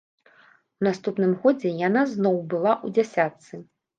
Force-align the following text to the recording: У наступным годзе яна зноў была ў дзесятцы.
У 0.83 0.85
наступным 0.87 1.35
годзе 1.43 1.73
яна 1.87 2.01
зноў 2.15 2.37
была 2.53 2.73
ў 2.85 2.87
дзесятцы. 2.99 3.63